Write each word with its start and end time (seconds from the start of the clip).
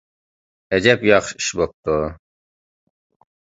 ئەجەب 0.77 1.05
ياخشى 1.09 1.37
ئىش 1.43 1.49
بوپتۇ! 1.59 1.99